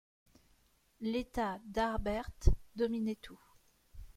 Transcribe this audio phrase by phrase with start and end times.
[1.01, 2.31] L’état d’Harbert
[2.75, 3.39] dominait tout